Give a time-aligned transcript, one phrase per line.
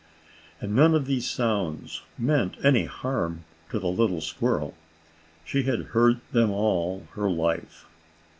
[0.59, 4.73] And none of these sounds meant any harm to the little squirrel.
[5.45, 7.85] She had heard them all her life.